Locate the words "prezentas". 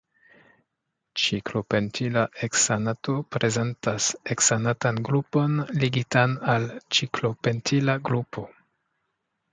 3.35-4.07